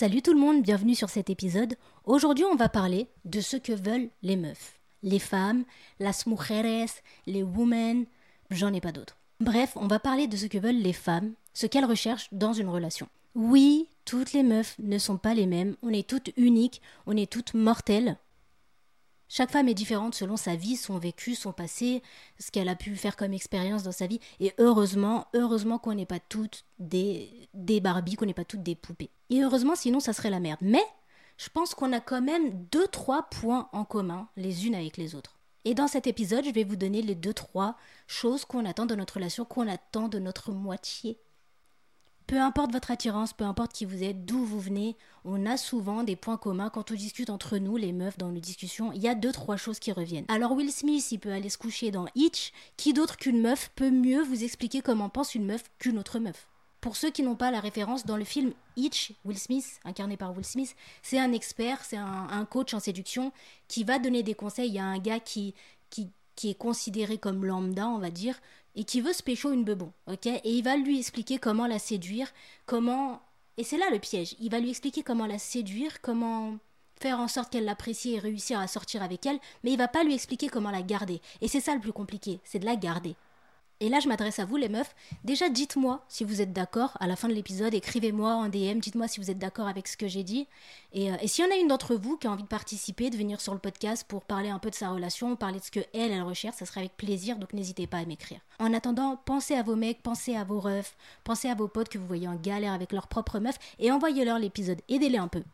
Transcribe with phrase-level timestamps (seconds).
[0.00, 1.74] Salut tout le monde, bienvenue sur cet épisode.
[2.04, 4.78] Aujourd'hui, on va parler de ce que veulent les meufs.
[5.02, 5.64] Les femmes,
[5.98, 8.06] las mujeres, les women,
[8.48, 9.16] j'en ai pas d'autres.
[9.40, 12.68] Bref, on va parler de ce que veulent les femmes, ce qu'elles recherchent dans une
[12.68, 13.08] relation.
[13.34, 17.28] Oui, toutes les meufs ne sont pas les mêmes, on est toutes uniques, on est
[17.28, 18.18] toutes mortelles,
[19.28, 22.02] chaque femme est différente selon sa vie, son vécu, son passé,
[22.38, 24.20] ce qu'elle a pu faire comme expérience dans sa vie.
[24.40, 28.74] Et heureusement, heureusement qu'on n'est pas toutes des, des Barbies, qu'on n'est pas toutes des
[28.74, 29.10] poupées.
[29.30, 30.60] Et heureusement, sinon, ça serait la merde.
[30.62, 30.84] Mais
[31.36, 35.14] je pense qu'on a quand même deux, trois points en commun les unes avec les
[35.14, 35.38] autres.
[35.64, 37.76] Et dans cet épisode, je vais vous donner les deux, trois
[38.06, 41.20] choses qu'on attend de notre relation, qu'on attend de notre moitié.
[42.28, 46.02] Peu importe votre attirance, peu importe qui vous êtes, d'où vous venez, on a souvent
[46.02, 48.92] des points communs quand on discute entre nous, les meufs, dans nos discussions.
[48.92, 50.26] Il y a deux, trois choses qui reviennent.
[50.28, 52.52] Alors Will Smith, il peut aller se coucher dans Hitch.
[52.76, 56.46] Qui d'autre qu'une meuf peut mieux vous expliquer comment pense une meuf qu'une autre meuf?
[56.82, 60.36] Pour ceux qui n'ont pas la référence, dans le film Hitch, Will Smith, incarné par
[60.36, 63.32] Will Smith, c'est un expert, c'est un, coach en séduction
[63.68, 64.78] qui va donner des conseils.
[64.78, 65.54] A un gars qui,
[65.88, 68.38] qui, qui est considéré comme lambda, on va dire,
[68.76, 70.26] et qui veut se pécho une bebon, ok?
[70.26, 72.32] Et il va lui expliquer comment la séduire,
[72.64, 73.20] comment...
[73.56, 74.36] Et c'est là le piège.
[74.38, 76.56] Il va lui expliquer comment la séduire, comment
[77.00, 80.04] faire en sorte qu'elle l'apprécie et réussir à sortir avec elle, mais il va pas
[80.04, 81.20] lui expliquer comment la garder.
[81.40, 83.16] Et c'est ça le plus compliqué, c'est de la garder.
[83.80, 84.94] Et là, je m'adresse à vous, les meufs.
[85.22, 86.96] Déjà, dites-moi si vous êtes d'accord.
[86.98, 89.96] À la fin de l'épisode, écrivez-moi en DM, dites-moi si vous êtes d'accord avec ce
[89.96, 90.48] que j'ai dit.
[90.92, 93.16] Et, euh, s'il y en a une d'entre vous qui a envie de participer, de
[93.16, 95.80] venir sur le podcast pour parler un peu de sa relation, parler de ce que
[95.94, 97.36] elle, elle recherche, ça serait avec plaisir.
[97.36, 98.40] Donc n'hésitez pas à m'écrire.
[98.58, 101.98] En attendant, pensez à vos mecs, pensez à vos refs, pensez à vos potes que
[101.98, 104.82] vous voyez en galère avec leur propre meuf et envoyez-leur l'épisode.
[104.88, 105.44] Aidez-les un peu.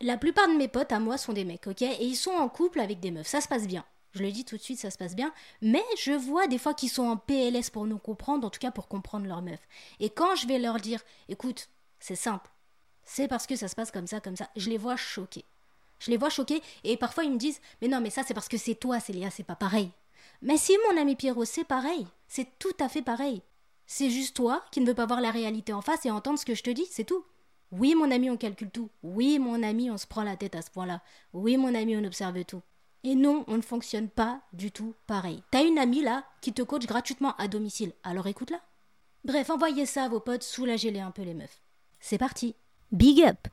[0.00, 1.82] La plupart de mes potes à moi sont des mecs, ok?
[1.82, 3.26] Et ils sont en couple avec des meufs.
[3.26, 3.84] Ça se passe bien.
[4.12, 5.32] Je le dis tout de suite, ça se passe bien.
[5.62, 8.70] Mais je vois des fois qu'ils sont en PLS pour nous comprendre, en tout cas
[8.70, 9.60] pour comprendre leur meuf.
[10.00, 11.68] Et quand je vais leur dire, écoute,
[11.98, 12.50] c'est simple,
[13.04, 15.44] c'est parce que ça se passe comme ça, comme ça, je les vois choqués.
[15.98, 18.48] Je les vois choqués et parfois ils me disent, mais non, mais ça c'est parce
[18.48, 19.90] que c'est toi, Célia, c'est pas pareil.
[20.42, 23.42] Mais si mon ami Pierrot, c'est pareil, c'est tout à fait pareil.
[23.86, 26.44] C'est juste toi qui ne veux pas voir la réalité en face et entendre ce
[26.44, 27.24] que je te dis, c'est tout.
[27.70, 28.90] Oui, mon ami, on calcule tout.
[29.02, 31.00] Oui, mon ami, on se prend la tête à ce point-là.
[31.32, 32.62] Oui, mon ami, on observe tout.
[33.04, 35.42] Et non, on ne fonctionne pas du tout pareil.
[35.50, 38.60] T'as une amie là qui te coach gratuitement à domicile, alors écoute-la.
[39.24, 41.62] Bref, envoyez ça à vos potes, soulagez-les un peu les meufs.
[42.00, 42.54] C'est parti.
[42.90, 43.48] Big up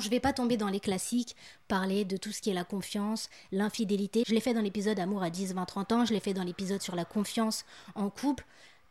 [0.00, 1.36] Je vais pas tomber dans les classiques,
[1.66, 4.24] parler de tout ce qui est la confiance, l'infidélité.
[4.26, 6.44] Je l'ai fait dans l'épisode Amour à 10, 20, 30 ans, je l'ai fait dans
[6.44, 7.64] l'épisode sur la confiance
[7.94, 8.44] en couple.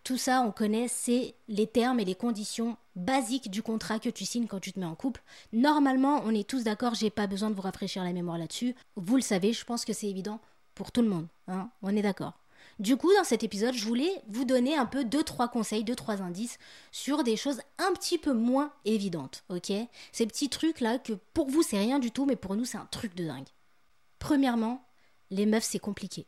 [0.04, 4.26] Tout ça, on connaît, c'est les termes et les conditions basiques du contrat que tu
[4.26, 5.22] signes quand tu te mets en couple.
[5.52, 8.74] Normalement, on est tous d'accord, j'ai pas besoin de vous rafraîchir la mémoire là-dessus.
[8.96, 10.40] Vous le savez, je pense que c'est évident
[10.76, 11.28] pour tout le monde.
[11.48, 12.40] Hein on est d'accord.
[12.80, 15.96] Du coup, dans cet épisode, je voulais vous donner un peu deux trois conseils, deux
[15.96, 16.60] trois indices
[16.92, 19.72] sur des choses un petit peu moins évidentes, ok?
[20.12, 22.78] Ces petits trucs là que pour vous c'est rien du tout, mais pour nous c'est
[22.78, 23.48] un truc de dingue.
[24.20, 24.86] Premièrement,
[25.32, 26.28] les meufs c'est compliqué.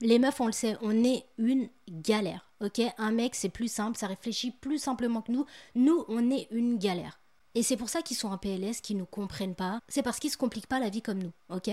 [0.00, 2.80] Les meufs, on le sait, on est une galère, ok?
[2.96, 5.44] Un mec c'est plus simple, ça réfléchit plus simplement que nous.
[5.74, 7.20] Nous, on est une galère.
[7.54, 9.80] Et c'est pour ça qu'ils sont en PLS, qu'ils nous comprennent pas.
[9.88, 11.70] C'est parce qu'ils se compliquent pas la vie comme nous, ok?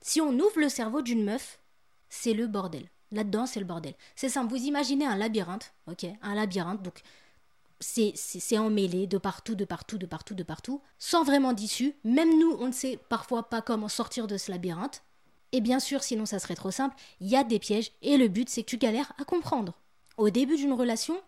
[0.00, 1.60] Si on ouvre le cerveau d'une meuf,
[2.08, 2.88] c'est le bordel.
[3.12, 3.94] Là-dedans, c'est le bordel.
[4.14, 7.02] C'est simple, vous imaginez un labyrinthe, ok Un labyrinthe, donc
[7.80, 11.96] c'est emmêlé de partout, de partout, de partout, de partout, sans vraiment d'issue.
[12.04, 15.02] Même nous, on ne sait parfois pas comment sortir de ce labyrinthe.
[15.52, 18.28] Et bien sûr, sinon ça serait trop simple, il y a des pièges, et le
[18.28, 19.74] but, c'est que tu galères à comprendre.
[20.16, 21.20] Au début d'une relation,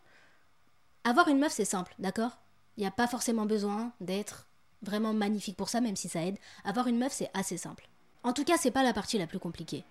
[1.03, 2.39] avoir une meuf, c'est simple, d'accord?
[2.77, 4.47] Il n'y a pas forcément besoin d'être
[4.83, 6.39] vraiment magnifique pour ça, même si ça aide.
[6.65, 7.89] Avoir une meuf, c'est assez simple.
[8.23, 9.85] En tout cas, c'est pas la partie la plus compliquée.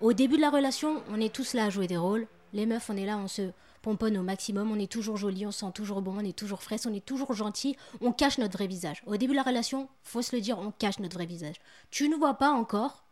[0.00, 2.28] Au début de la relation, on est tous là à jouer des rôles.
[2.52, 3.50] Les meufs, on est là, on se
[3.82, 6.86] pomponne au maximum, on est toujours joli, on sent toujours bon, on est toujours fraîche,
[6.86, 9.02] on est toujours gentil, on cache notre vrai visage.
[9.06, 11.56] Au début de la relation, faut se le dire, on cache notre vrai visage.
[11.90, 13.02] Tu ne vois pas encore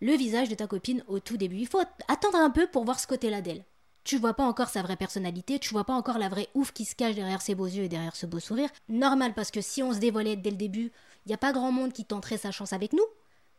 [0.00, 1.56] le visage de ta copine au tout début.
[1.56, 3.64] Il faut attendre un peu pour voir ce côté-là d'elle.
[4.04, 6.84] Tu vois pas encore sa vraie personnalité, tu vois pas encore la vraie ouf qui
[6.84, 8.68] se cache derrière ses beaux yeux et derrière ce beau sourire.
[8.90, 10.92] Normal parce que si on se dévoilait dès le début,
[11.24, 13.06] il n'y a pas grand monde qui tenterait sa chance avec nous.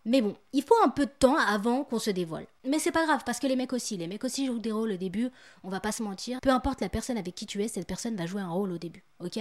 [0.08, 2.48] Mais bon, il faut un peu de temps avant qu'on se dévoile.
[2.64, 4.94] Mais c'est pas grave, parce que les mecs aussi, les mecs aussi jouent des rôles
[4.94, 5.30] au début,
[5.64, 6.40] on va pas se mentir.
[6.40, 8.78] Peu importe la personne avec qui tu es, cette personne va jouer un rôle au
[8.78, 9.40] début, ok?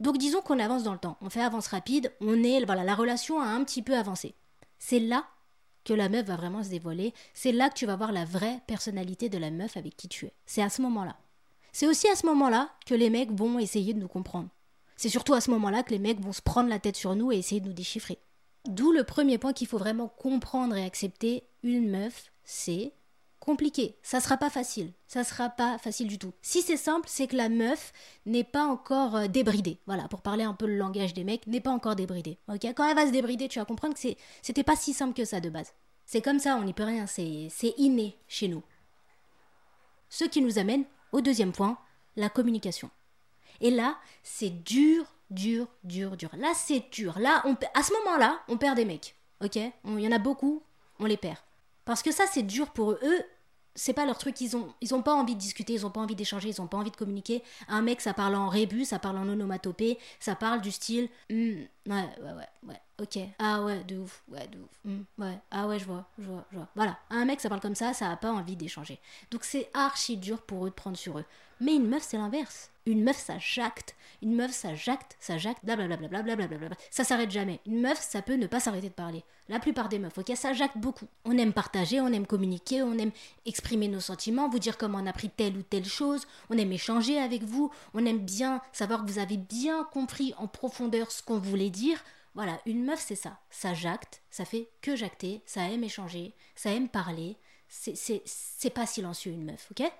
[0.00, 2.96] Donc disons qu'on avance dans le temps, on fait avance rapide, on est, voilà, la
[2.96, 4.34] relation a un petit peu avancé.
[4.80, 5.26] C'est là
[5.84, 8.60] que la meuf va vraiment se dévoiler, c'est là que tu vas voir la vraie
[8.66, 10.32] personnalité de la meuf avec qui tu es.
[10.44, 11.16] C'est à ce moment-là.
[11.72, 14.48] C'est aussi à ce moment-là que les mecs vont essayer de nous comprendre.
[14.96, 17.30] C'est surtout à ce moment-là que les mecs vont se prendre la tête sur nous
[17.30, 18.18] et essayer de nous déchiffrer.
[18.66, 21.44] D'où le premier point qu'il faut vraiment comprendre et accepter.
[21.64, 22.92] Une meuf, c'est
[23.42, 23.96] compliqué.
[24.02, 24.92] Ça sera pas facile.
[25.08, 26.32] Ça sera pas facile du tout.
[26.42, 27.92] Si c'est simple, c'est que la meuf
[28.24, 29.78] n'est pas encore euh, débridée.
[29.86, 32.38] Voilà, pour parler un peu le langage des mecs, n'est pas encore débridée.
[32.48, 34.08] Ok Quand elle va se débrider, tu vas comprendre que
[34.42, 35.72] c'était pas si simple que ça de base.
[36.06, 37.06] C'est comme ça, on n'y peut rien.
[37.06, 38.62] C'est inné chez nous.
[40.08, 41.78] Ce qui nous amène au deuxième point,
[42.16, 42.90] la communication.
[43.60, 46.30] Et là, c'est dur, dur, dur, dur.
[46.36, 47.18] Là, c'est dur.
[47.18, 49.16] Là, on, à ce moment-là, on perd des mecs.
[49.42, 49.56] Ok?
[49.56, 50.62] Il y en a beaucoup,
[50.98, 51.38] on les perd.
[51.84, 53.00] Parce que ça, c'est dur pour eux.
[53.02, 53.22] Eux,
[53.74, 56.00] c'est pas leur truc, ils ont, ils ont pas envie de discuter, ils ont pas
[56.00, 57.42] envie d'échanger, ils ont pas envie de communiquer.
[57.68, 61.62] Un mec, ça parle en rébus, ça parle en onomatopée, ça parle du style, hmm,
[61.86, 65.66] ouais, ouais, ouais, ouais, ok, ah ouais, de ouf, ouais, de ouf, hmm, ouais, ah
[65.66, 66.68] ouais, je vois, je vois, je vois.
[66.74, 68.98] Voilà, un mec, ça parle comme ça, ça a pas envie d'échanger.
[69.30, 71.24] Donc c'est archi dur pour eux de prendre sur eux.
[71.62, 72.70] Mais une meuf, c'est l'inverse.
[72.86, 73.94] Une meuf, ça jacte.
[74.20, 76.76] Une meuf, ça jacte, ça jacte, blablabla, blablabla.
[76.90, 77.60] Ça s'arrête jamais.
[77.66, 79.22] Une meuf, ça peut ne pas s'arrêter de parler.
[79.48, 81.06] La plupart des meufs, ok, ça jacte beaucoup.
[81.24, 83.12] On aime partager, on aime communiquer, on aime
[83.46, 86.72] exprimer nos sentiments, vous dire comment on a pris telle ou telle chose, on aime
[86.72, 91.22] échanger avec vous, on aime bien savoir que vous avez bien compris en profondeur ce
[91.22, 92.02] qu'on voulait dire.
[92.34, 93.38] Voilà, une meuf, c'est ça.
[93.50, 97.36] Ça jacte, ça fait que jacter, ça aime échanger, ça aime parler.
[97.68, 99.90] C'est pas silencieux, une meuf, ok?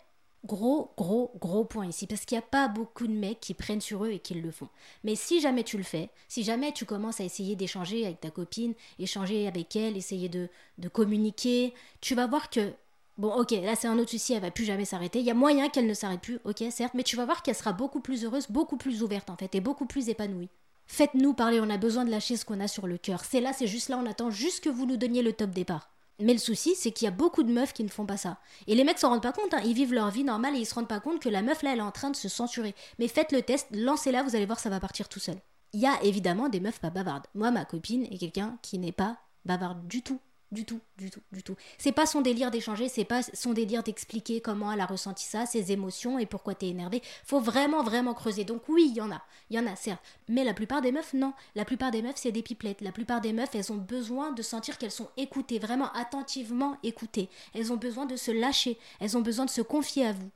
[0.45, 3.81] Gros, gros, gros point ici, parce qu'il n'y a pas beaucoup de mecs qui prennent
[3.81, 4.69] sur eux et qui le font.
[5.05, 8.31] Mais si jamais tu le fais, si jamais tu commences à essayer d'échanger avec ta
[8.31, 10.49] copine, échanger avec elle, essayer de,
[10.79, 12.73] de communiquer, tu vas voir que
[13.19, 15.21] Bon, ok, là c'est un autre souci, elle va plus jamais s'arrêter.
[15.21, 17.55] Il y a moyen qu'elle ne s'arrête plus, ok, certes, mais tu vas voir qu'elle
[17.55, 20.49] sera beaucoup plus heureuse, beaucoup plus ouverte en fait, et beaucoup plus épanouie.
[20.87, 23.25] Faites-nous parler, on a besoin de lâcher ce qu'on a sur le cœur.
[23.25, 25.88] C'est là, c'est juste là, on attend juste que vous nous donniez le top départ.
[26.19, 28.38] Mais le souci, c'est qu'il y a beaucoup de meufs qui ne font pas ça.
[28.67, 29.62] Et les mecs s'en rendent pas compte, hein.
[29.64, 31.73] ils vivent leur vie normale et ils se rendent pas compte que la meuf là,
[31.73, 32.75] elle est en train de se censurer.
[32.99, 35.37] Mais faites le test, lancez-la, vous allez voir, ça va partir tout seul.
[35.73, 37.26] Il y a évidemment des meufs pas bavardes.
[37.35, 40.20] Moi, ma copine est quelqu'un qui n'est pas bavarde du tout.
[40.52, 41.56] Du tout, du tout, du tout.
[41.78, 45.46] C'est pas son délire d'échanger, c'est pas son délire d'expliquer comment elle a ressenti ça,
[45.46, 47.00] ses émotions et pourquoi t'es énervé.
[47.25, 48.44] Faut vraiment, vraiment creuser.
[48.44, 50.02] Donc oui, il y en a, il y en a, certes.
[50.28, 51.32] Mais la plupart des meufs, non.
[51.54, 52.82] La plupart des meufs, c'est des pipelettes.
[52.82, 57.31] La plupart des meufs, elles ont besoin de sentir qu'elles sont écoutées, vraiment attentivement écoutées.
[57.54, 60.31] Elles ont besoin de se lâcher, elles ont besoin de se confier à vous.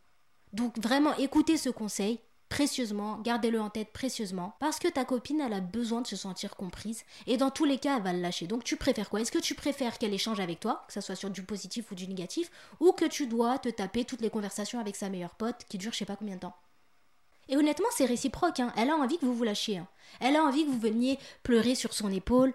[0.54, 5.52] Donc vraiment, écoutez ce conseil, précieusement, gardez-le en tête précieusement, parce que ta copine, elle
[5.52, 8.46] a besoin de se sentir comprise, et dans tous les cas, elle va le lâcher.
[8.46, 9.20] Donc tu préfères quoi?
[9.20, 11.94] Est-ce que tu préfères qu'elle échange avec toi, que ce soit sur du positif ou
[11.94, 12.50] du négatif,
[12.80, 15.92] ou que tu dois te taper toutes les conversations avec sa meilleure pote qui dure
[15.92, 16.56] je sais pas combien de temps?
[17.48, 18.60] Et honnêtement, c'est réciproque.
[18.60, 18.72] Hein.
[18.76, 19.78] Elle a envie que vous vous lâchiez.
[19.78, 19.88] Hein.
[20.20, 22.52] Elle a envie que vous veniez pleurer sur son épaule.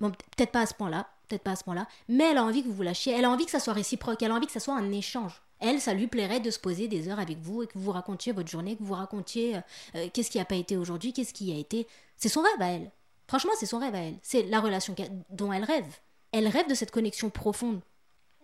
[0.00, 2.62] Bon, peut-être pas à ce point-là, peut-être pas à ce point-là, mais elle a envie
[2.62, 3.14] que vous vous lâchiez.
[3.14, 4.22] Elle a envie que ça soit réciproque.
[4.22, 5.42] Elle a envie que ça soit un échange.
[5.62, 8.32] Elle, ça lui plairait de se poser des heures avec vous et que vous racontiez
[8.32, 9.60] votre journée, que vous racontiez euh,
[9.94, 11.86] euh, qu'est-ce qui n'a pas été aujourd'hui, qu'est-ce qui a été.
[12.16, 12.90] C'est son rêve à elle.
[13.28, 14.16] Franchement, c'est son rêve à elle.
[14.22, 14.94] C'est la relation
[15.30, 15.86] dont elle rêve.
[16.32, 17.80] Elle rêve de cette connexion profonde.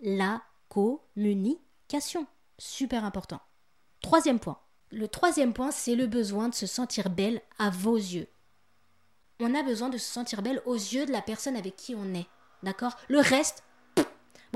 [0.01, 2.25] La communication.
[2.57, 3.41] Super important.
[4.01, 4.61] Troisième point.
[4.91, 8.29] Le troisième point, c'est le besoin de se sentir belle à vos yeux.
[9.41, 12.15] On a besoin de se sentir belle aux yeux de la personne avec qui on
[12.15, 12.27] est.
[12.63, 12.97] D'accord?
[13.09, 13.65] Le reste,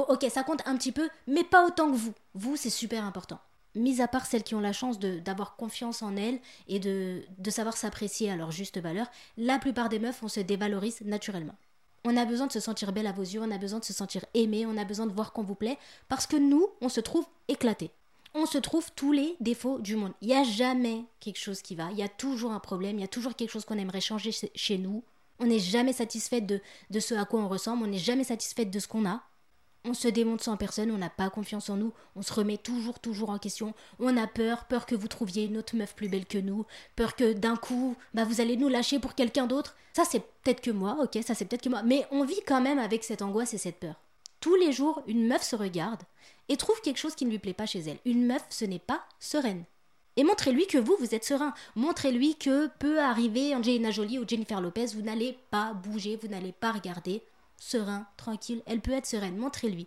[0.08, 2.14] Ok, ça compte un petit peu, mais pas autant que vous.
[2.34, 3.38] Vous, c'est super important.
[3.74, 7.50] Mis à part celles qui ont la chance d'avoir confiance en elles et de, de
[7.50, 9.06] savoir s'apprécier à leur juste valeur,
[9.38, 11.54] la plupart des meufs, on se dévalorise naturellement.
[12.04, 13.92] On a besoin de se sentir belle à vos yeux, on a besoin de se
[13.92, 15.78] sentir aimé, on a besoin de voir qu'on vous plaît,
[16.08, 17.92] parce que nous, on se trouve éclatés.
[18.34, 20.12] On se trouve tous les défauts du monde.
[20.20, 23.02] Il n'y a jamais quelque chose qui va, il y a toujours un problème, il
[23.02, 25.04] y a toujours quelque chose qu'on aimerait changer chez nous.
[25.38, 28.64] On n'est jamais satisfait de, de ce à quoi on ressemble, on n'est jamais satisfait
[28.64, 29.22] de ce qu'on a
[29.84, 32.98] on se démonte sans personne, on n'a pas confiance en nous, on se remet toujours,
[33.00, 36.26] toujours en question, on a peur, peur que vous trouviez une autre meuf plus belle
[36.26, 39.76] que nous, peur que d'un coup, bah vous allez nous lâcher pour quelqu'un d'autre.
[39.92, 42.60] Ça c'est peut-être que moi, ok, ça c'est peut-être que moi, mais on vit quand
[42.60, 44.00] même avec cette angoisse et cette peur.
[44.40, 46.02] Tous les jours, une meuf se regarde
[46.48, 47.98] et trouve quelque chose qui ne lui plaît pas chez elle.
[48.04, 49.64] Une meuf, ce n'est pas sereine.
[50.16, 51.54] Et montrez-lui que vous, vous êtes serein.
[51.74, 56.52] Montrez-lui que peut arriver Angelina Jolie ou Jennifer Lopez, vous n'allez pas bouger, vous n'allez
[56.52, 57.22] pas regarder
[57.56, 59.86] serein, tranquille, elle peut être sereine, montrez-lui.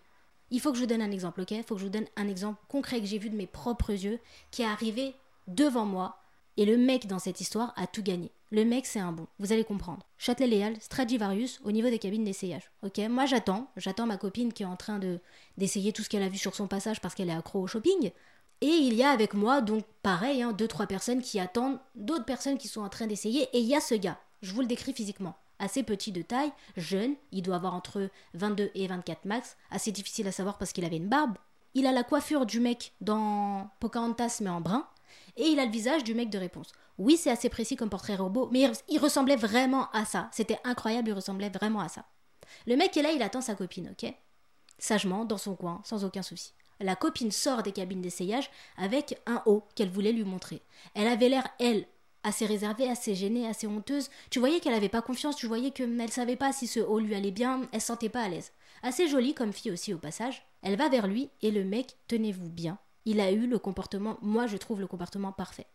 [0.51, 1.51] Il faut que je vous donne un exemple, ok?
[1.51, 3.91] Il faut que je vous donne un exemple concret que j'ai vu de mes propres
[3.91, 4.19] yeux,
[4.51, 5.15] qui est arrivé
[5.47, 6.19] devant moi,
[6.57, 8.31] et le mec dans cette histoire a tout gagné.
[8.51, 10.05] Le mec, c'est un bon, vous allez comprendre.
[10.17, 12.71] Châtelet-Léal, Stradivarius, au niveau des cabines d'essayage.
[12.83, 15.19] Ok, moi j'attends, j'attends ma copine qui est en train de
[15.57, 18.11] d'essayer tout ce qu'elle a vu sur son passage parce qu'elle est accro au shopping.
[18.61, 22.23] Et il y a avec moi, donc pareil, hein, deux, trois personnes qui attendent, d'autres
[22.23, 24.19] personnes qui sont en train d'essayer, et il y a ce gars.
[24.41, 28.71] Je vous le décris physiquement assez petit de taille, jeune, il doit avoir entre 22
[28.73, 31.37] et 24 max, assez difficile à savoir parce qu'il avait une barbe.
[31.73, 34.87] Il a la coiffure du mec dans Pocahontas mais en brun.
[35.37, 36.71] Et il a le visage du mec de réponse.
[36.97, 40.29] Oui, c'est assez précis comme portrait robot, mais il ressemblait vraiment à ça.
[40.31, 42.05] C'était incroyable, il ressemblait vraiment à ça.
[42.67, 44.13] Le mec est là, il attend sa copine, ok?
[44.77, 46.53] Sagement, dans son coin, sans aucun souci.
[46.79, 50.61] La copine sort des cabines d'essayage avec un haut qu'elle voulait lui montrer.
[50.93, 51.85] Elle avait l'air, elle,
[52.25, 54.09] assez réservée, assez gênée, assez honteuse.
[54.29, 56.99] Tu voyais qu'elle n'avait pas confiance, tu voyais qu'elle ne savait pas si ce haut
[56.99, 58.51] lui allait bien, elle se sentait pas à l'aise.
[58.83, 60.45] Assez jolie comme fille aussi au passage.
[60.61, 64.47] Elle va vers lui et le mec, tenez-vous bien, il a eu le comportement, moi
[64.47, 65.67] je trouve le comportement parfait.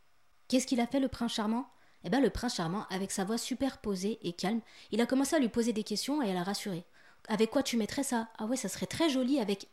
[0.49, 1.66] Qu'est-ce qu'il a fait le prince charmant?
[2.02, 5.37] Eh bien le prince charmant, avec sa voix super posée et calme, il a commencé
[5.37, 6.85] à lui poser des questions et elle a rassuré.
[7.28, 8.28] Avec quoi tu mettrais ça?
[8.38, 9.69] Ah ouais, ça serait très joli avec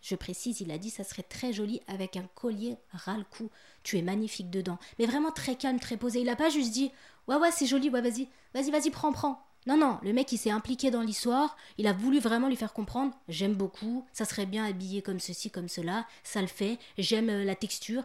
[0.00, 3.50] je précise, il a dit ça serait très joli avec un collier ras le cou.
[3.82, 4.78] Tu es magnifique dedans.
[4.98, 6.20] Mais vraiment très calme, très posé.
[6.20, 6.92] Il a pas juste dit
[7.26, 9.42] Ouais, ouais, c'est joli, ouais, vas-y, vas-y, vas-y, prends, prends.
[9.66, 12.72] Non, non, le mec il s'est impliqué dans l'histoire, il a voulu vraiment lui faire
[12.72, 17.30] comprendre j'aime beaucoup, ça serait bien habillé comme ceci, comme cela, ça le fait, j'aime
[17.30, 18.04] euh, la texture.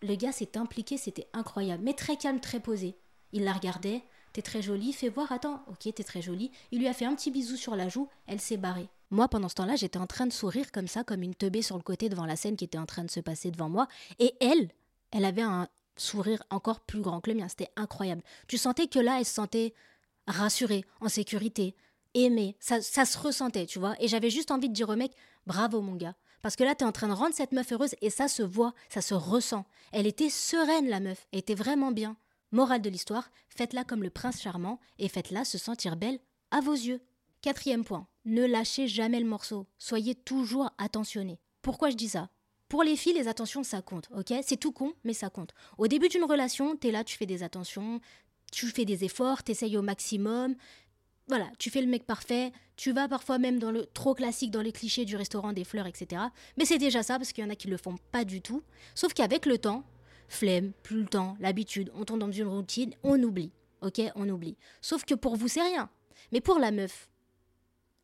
[0.00, 2.96] Le gars s'est impliqué, c'était incroyable, mais très calme, très posé.
[3.32, 6.50] Il la regardait, t'es très jolie, fais voir, attends, ok, t'es très jolie.
[6.72, 8.88] Il lui a fait un petit bisou sur la joue, elle s'est barrée.
[9.14, 11.76] Moi, pendant ce temps-là, j'étais en train de sourire comme ça, comme une teubée sur
[11.76, 13.86] le côté devant la scène qui était en train de se passer devant moi.
[14.18, 14.72] Et elle,
[15.12, 17.46] elle avait un sourire encore plus grand que le mien.
[17.48, 18.22] C'était incroyable.
[18.48, 19.72] Tu sentais que là, elle se sentait
[20.26, 21.76] rassurée, en sécurité,
[22.14, 22.56] aimée.
[22.58, 23.94] Ça, ça se ressentait, tu vois.
[24.00, 25.12] Et j'avais juste envie de dire au mec,
[25.46, 26.16] bravo mon gars.
[26.42, 28.74] Parce que là, t'es en train de rendre cette meuf heureuse et ça se voit,
[28.88, 29.64] ça se ressent.
[29.92, 31.28] Elle était sereine, la meuf.
[31.30, 32.16] Elle était vraiment bien.
[32.50, 36.18] Morale de l'histoire, faites-la comme le prince charmant et faites-la se sentir belle
[36.50, 37.00] à vos yeux.
[37.44, 39.66] Quatrième point, ne lâchez jamais le morceau.
[39.76, 41.38] Soyez toujours attentionné.
[41.60, 42.30] Pourquoi je dis ça?
[42.70, 44.32] Pour les filles, les attentions, ça compte, ok?
[44.42, 45.52] C'est tout con, mais ça compte.
[45.76, 48.00] Au début d'une relation, t'es là, tu fais des attentions,
[48.50, 50.54] tu fais des efforts, t'essayes au maximum.
[51.28, 54.62] Voilà, tu fais le mec parfait, tu vas parfois même dans le trop classique, dans
[54.62, 56.22] les clichés du restaurant, des fleurs, etc.
[56.56, 58.62] Mais c'est déjà ça, parce qu'il y en a qui le font pas du tout.
[58.94, 59.84] Sauf qu'avec le temps,
[60.28, 63.52] flemme, plus le temps, l'habitude, on tombe dans une routine, on oublie.
[63.82, 64.56] Ok, on oublie.
[64.80, 65.90] Sauf que pour vous, c'est rien.
[66.32, 67.10] Mais pour la meuf,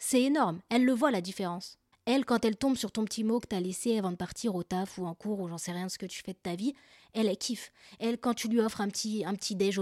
[0.00, 0.60] c'est énorme.
[0.70, 1.78] Elle le voit la différence.
[2.06, 4.64] Elle, quand elle tombe sur ton petit mot que t'as laissé avant de partir au
[4.64, 6.74] taf ou en cours ou j'en sais rien ce que tu fais de ta vie,
[7.12, 7.70] elle, elle kiffe.
[8.00, 9.78] Elle, quand tu lui offres un petit, un petit déj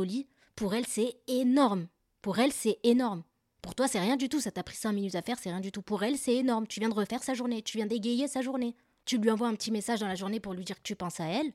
[0.57, 1.87] pour elle, c'est énorme.
[2.21, 3.23] Pour elle, c'est énorme.
[3.63, 4.41] Pour toi, c'est rien du tout.
[4.41, 5.83] Ça t'a pris cinq minutes à faire, c'est rien du tout.
[5.83, 6.67] Pour elle, c'est énorme.
[6.67, 7.63] Tu viens de refaire sa journée.
[7.63, 8.75] Tu viens d'égayer sa journée.
[9.05, 11.21] Tu lui envoies un petit message dans la journée pour lui dire que tu penses
[11.21, 11.53] à elle.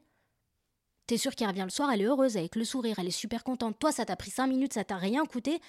[1.05, 3.43] T'es sûr qu'elle revient le soir, elle est heureuse avec le sourire, elle est super
[3.43, 3.77] contente.
[3.77, 5.59] Toi, ça t'a pris cinq minutes, ça t'a rien coûté.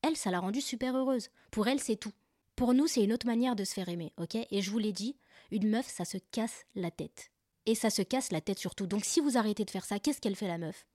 [0.00, 1.28] Elle, ça l'a rendue super heureuse.
[1.50, 2.12] Pour elle, c'est tout.
[2.60, 4.34] Pour nous, c'est une autre manière de se faire aimer, ok?
[4.34, 5.16] Et je vous l'ai dit,
[5.50, 7.30] une meuf, ça se casse la tête.
[7.64, 8.86] Et ça se casse la tête surtout.
[8.86, 10.86] Donc si vous arrêtez de faire ça, qu'est-ce qu'elle fait la meuf?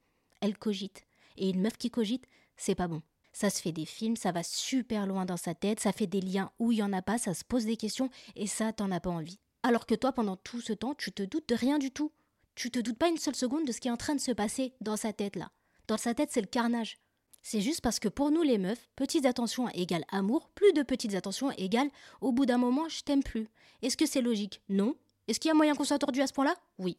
[0.41, 1.07] Elle cogite.
[1.38, 3.01] Et une meuf qui cogite, c'est pas bon.
[3.34, 6.22] Ça se fait des films, ça va super loin dans sa tête, ça fait des
[6.22, 8.91] liens où il y en a pas, ça se pose des questions, et ça, t'en
[8.91, 9.39] as pas envie.
[9.63, 12.12] Alors que toi, pendant tout ce temps, tu te doutes de rien du tout.
[12.53, 14.34] Tu te doutes pas une seule seconde de ce qui est en train de se
[14.34, 15.50] passer dans sa tête là.
[15.88, 17.00] Dans sa tête, c'est le carnage.
[17.48, 21.14] C'est juste parce que pour nous les meufs, petites attentions égale amour, plus de petites
[21.14, 23.48] attentions égale au bout d'un moment je t'aime plus.
[23.84, 24.64] Est-ce que c'est logique?
[24.68, 24.96] Non.
[25.28, 26.56] Est-ce qu'il y a moyen qu'on soit tordu à ce point-là?
[26.80, 26.98] Oui.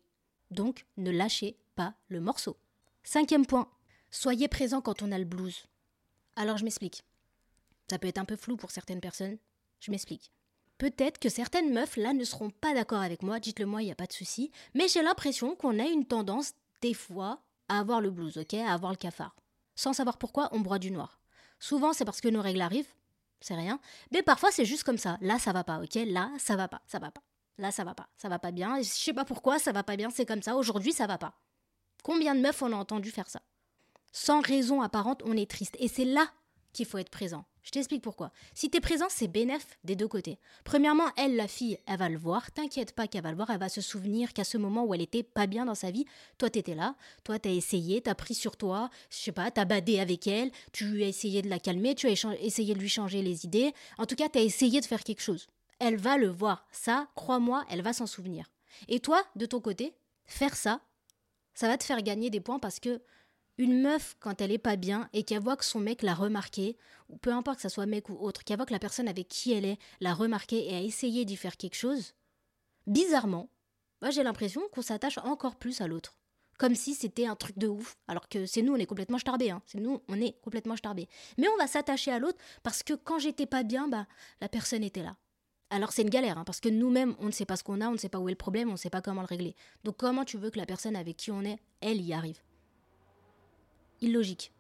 [0.53, 2.57] Donc ne lâchez pas le morceau.
[3.03, 3.69] Cinquième point,
[4.13, 5.67] Soyez présent quand on a le blues.
[6.37, 7.03] Alors je m'explique.
[7.91, 9.39] Ça peut être un peu flou pour certaines personnes.
[9.81, 10.31] Je m'explique.
[10.79, 13.91] Peut-être que certaines meufs là ne seront pas d'accord avec moi, dites-le moi, il n'y
[13.91, 14.53] a pas de souci.
[14.75, 18.55] Mais j'ai l'impression qu'on a une tendance, des fois, à avoir le blues, ok?
[18.55, 19.35] À avoir le cafard.
[19.77, 21.21] Sans savoir pourquoi, on broie du noir.
[21.61, 22.93] Souvent, c'est parce que nos règles arrivent,
[23.41, 23.79] c'est rien.
[24.11, 25.19] Mais parfois, c'est juste comme ça.
[25.21, 25.95] Là, ça va pas, ok?
[26.07, 27.23] Là, ça va pas, ça va pas.
[27.59, 28.79] Là, ça va pas, ça va pas bien.
[28.79, 30.57] Je sais pas pourquoi, ça va pas bien, c'est comme ça.
[30.57, 31.35] Aujourd'hui, ça va pas.
[32.03, 33.41] Combien de meufs on a entendu faire ça?
[34.13, 35.77] Sans raison apparente, on est triste.
[35.79, 36.27] Et c'est là
[36.73, 37.45] qu'il faut être présent.
[37.67, 38.31] Je t'explique pourquoi.
[38.55, 40.39] Si t'es présent, c'est bénéf des deux côtés.
[40.63, 42.53] Premièrement, elle, la fille, elle va le voir.
[42.53, 43.51] T'inquiète pas qu'elle va le voir.
[43.51, 46.05] Elle va se souvenir qu'à ce moment où elle était pas bien dans sa vie,
[46.39, 46.95] toi t'étais là.
[47.25, 48.89] Toi t'as essayé, t'as pris sur toi.
[49.11, 50.53] Je sais pas, t'as badé avec elle.
[50.71, 51.97] Tu as essayé de la calmer.
[51.97, 53.73] Tu as essayé de lui changer les idées.
[53.99, 55.49] En tout cas, t'as essayé de faire quelque chose.
[55.81, 56.69] Elle va le voir.
[56.71, 58.47] Ça, crois-moi, elle va s'en souvenir.
[58.87, 59.93] Et toi, de ton côté,
[60.25, 60.81] faire ça,
[61.55, 63.03] ça va te faire gagner des points parce que
[63.59, 66.77] une meuf, quand elle est pas bien et qu'elle voit que son mec l'a remarqué,
[67.09, 69.29] ou peu importe que ça soit mec ou autre, qu'elle voit que la personne avec
[69.29, 72.15] qui elle est l'a remarqué et a essayé d'y faire quelque chose,
[72.87, 73.49] bizarrement,
[74.11, 76.19] j'ai l'impression qu'on s'attache encore plus à l'autre.
[76.59, 77.97] Comme si c'était un truc de ouf.
[78.09, 79.51] Alors que c'est nous, on est complètement starbés.
[79.51, 79.61] Hein.
[79.67, 81.07] C'est nous, on est complètement starbés.
[81.37, 84.07] Mais on va s'attacher à l'autre parce que quand j'étais pas bien, bah,
[84.41, 85.17] la personne était là.
[85.69, 87.89] Alors c'est une galère, hein, parce que nous-mêmes, on ne sait pas ce qu'on a,
[87.89, 89.57] on ne sait pas où est le problème, on ne sait pas comment le régler.
[89.83, 92.41] Donc comment tu veux que la personne avec qui on est, elle y arrive?
[94.01, 94.53] Illogique.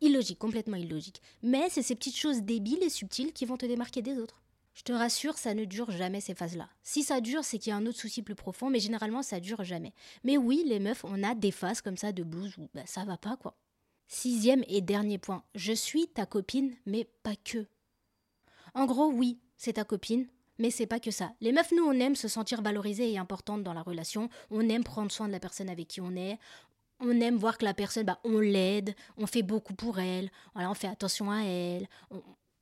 [0.00, 1.22] Illogique, complètement illogique.
[1.42, 4.42] Mais c'est ces petites choses débiles et subtiles qui vont te démarquer des autres.
[4.74, 6.68] Je te rassure, ça ne dure jamais ces phases-là.
[6.82, 9.38] Si ça dure, c'est qu'il y a un autre souci plus profond, mais généralement ça
[9.38, 9.94] dure jamais.
[10.24, 13.04] Mais oui, les meufs, on a des phases comme ça de blues où bah, ça
[13.04, 13.56] va pas quoi.
[14.08, 17.66] Sixième et dernier point, je suis ta copine, mais pas que.
[18.74, 20.26] En gros, oui, c'est ta copine,
[20.58, 21.32] mais c'est pas que ça.
[21.40, 24.28] Les meufs, nous, on aime se sentir valorisées et importantes dans la relation.
[24.50, 26.38] On aime prendre soin de la personne avec qui on est.
[27.06, 30.70] On aime voir que la personne, bah, on l'aide, on fait beaucoup pour elle, voilà,
[30.70, 31.86] on fait attention à elle,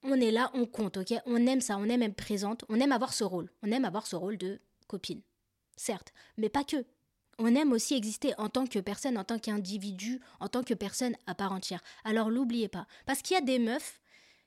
[0.02, 1.14] on, est là, on compte, ok?
[1.26, 3.50] On aime ça, on aime être présente, on aime avoir ce rôle.
[3.62, 5.22] On aime avoir ce rôle de copine.
[5.76, 6.84] Certes, mais pas que.
[7.38, 11.16] On aime aussi exister en tant que personne, en tant qu'individu, en tant que personne
[11.26, 11.82] à part entière.
[12.04, 12.86] Alors l'oubliez pas.
[13.06, 14.01] Parce qu'il y a des meufs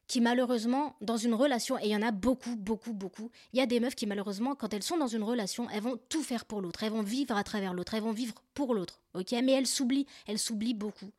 [0.07, 3.61] qui malheureusement, dans une relation, et il y en a beaucoup, beaucoup, beaucoup, il y
[3.61, 6.45] a des meufs qui malheureusement, quand elles sont dans une relation, elles vont tout faire
[6.45, 9.31] pour l'autre, elles vont vivre à travers l'autre, elles vont vivre pour l'autre, ok?
[9.43, 11.11] Mais elles s'oublient, elles s'oublient beaucoup.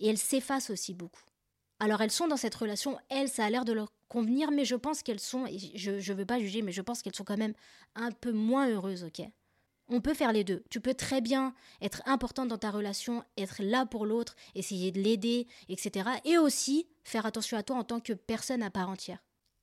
[0.00, 1.22] Et elles s'effacent aussi beaucoup.
[1.80, 4.76] Alors elles sont dans cette relation, elles, ça a l'air de leur convenir, mais je
[4.76, 7.36] pense qu'elles sont, et je ne veux pas juger, mais je pense qu'elles sont quand
[7.36, 7.54] même
[7.94, 9.22] un peu moins heureuses, ok?
[9.90, 10.62] On peut faire les deux.
[10.68, 15.00] Tu peux très bien être importante dans ta relation, être là pour l'autre, essayer de
[15.00, 16.10] l'aider, etc.
[16.26, 19.18] Et aussi faire attention à toi en tant que personne à part entière.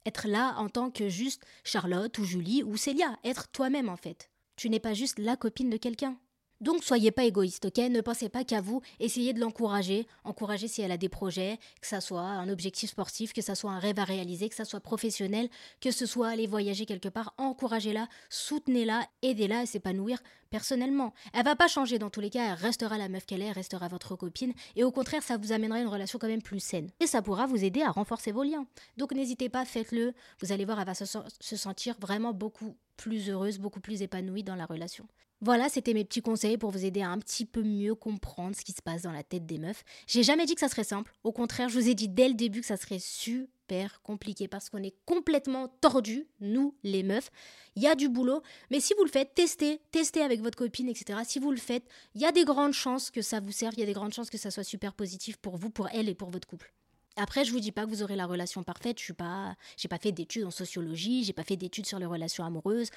[0.05, 3.17] Être là en tant que juste Charlotte ou Julie ou Célia.
[3.23, 4.29] Être toi-même en fait.
[4.55, 6.17] Tu n'es pas juste la copine de quelqu'un.
[6.61, 7.77] Donc soyez pas égoïste, ok?
[7.77, 11.87] Ne pensez pas qu'à vous, essayez de l'encourager, encourager si elle a des projets, que
[11.87, 14.79] ça soit un objectif sportif, que ça soit un rêve à réaliser, que ça soit
[14.79, 15.49] professionnel,
[15.81, 20.19] que ce soit aller voyager quelque part, encouragez-la, soutenez-la, aidez-la à s'épanouir
[20.49, 21.13] personnellement.
[21.33, 23.51] Elle va pas changer dans tous les cas, elle restera la meuf qu'elle est, elle
[23.51, 26.89] restera votre copine, et au contraire, ça vous amènera une relation quand même plus saine.
[27.01, 28.65] Et ça pourra vous aider à renforcer vos liens.
[28.95, 33.29] Donc n'hésitez pas, faites-le, vous allez voir, elle va se, se sentir vraiment beaucoup plus
[33.29, 35.05] heureuse, beaucoup plus épanouie dans la relation.
[35.41, 38.63] Voilà, c'était mes petits conseils pour vous aider à un petit peu mieux comprendre ce
[38.63, 39.83] qui se passe dans la tête des meufs.
[40.07, 41.13] J'ai jamais dit que ça serait simple.
[41.23, 44.69] Au contraire, je vous ai dit dès le début que ça serait super compliqué parce
[44.69, 47.31] qu'on est complètement tordus, nous, les meufs.
[47.75, 50.87] Il y a du boulot, mais si vous le faites, testez, testez avec votre copine,
[50.87, 51.19] etc.
[51.27, 51.83] Si vous le faites,
[52.15, 54.13] il y a des grandes chances que ça vous serve, il y a des grandes
[54.13, 56.71] chances que ça soit super positif pour vous, pour elle et pour votre couple.
[57.17, 58.99] Après, je vous dis pas que vous aurez la relation parfaite.
[58.99, 62.05] Je suis pas, j'ai pas fait d'études en sociologie, j'ai pas fait d'études sur les
[62.05, 62.89] relations amoureuses.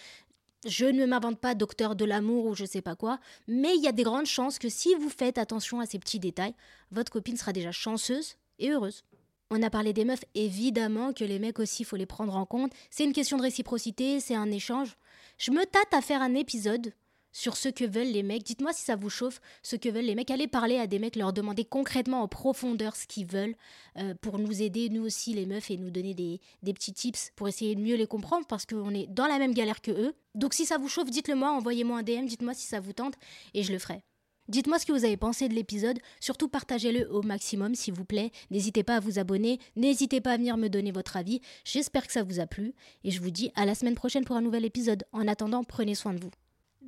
[0.67, 3.89] Je ne m'invente pas docteur de l'amour ou je sais pas quoi, mais il y
[3.89, 6.55] a des grandes chances que si vous faites attention à ces petits détails,
[6.91, 9.05] votre copine sera déjà chanceuse et heureuse.
[9.51, 12.73] On a parlé des meufs, évidemment que les mecs aussi, faut les prendre en compte.
[12.91, 14.97] C'est une question de réciprocité, c'est un échange.
[15.39, 16.93] Je me tâte à faire un épisode
[17.33, 18.43] sur ce que veulent les mecs.
[18.43, 20.31] Dites-moi si ça vous chauffe, ce que veulent les mecs.
[20.31, 23.55] Allez parler à des mecs, leur demander concrètement en profondeur ce qu'ils veulent
[23.97, 27.33] euh, pour nous aider, nous aussi les meufs, et nous donner des, des petits tips
[27.37, 30.15] pour essayer de mieux les comprendre parce qu'on est dans la même galère que eux.
[30.35, 33.15] Donc si ça vous chauffe, dites-le moi, envoyez-moi un DM, dites-moi si ça vous tente
[33.55, 34.03] et je le ferai.
[34.49, 38.31] Dites-moi ce que vous avez pensé de l'épisode, surtout partagez-le au maximum s'il vous plaît,
[38.51, 42.15] n'hésitez pas à vous abonner, n'hésitez pas à venir me donner votre avis, j'espère que
[42.15, 42.73] ça vous a plu,
[43.05, 45.05] et je vous dis à la semaine prochaine pour un nouvel épisode.
[45.13, 46.31] En attendant, prenez soin de vous.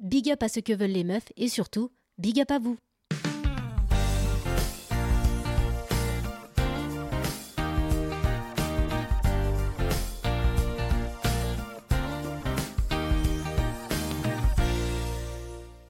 [0.03, 2.79] Big up à ce que veulent les meufs et surtout, big up à vous.